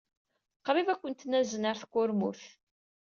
[0.65, 2.41] Qrib ad kent-nazen ɣer tkurmut.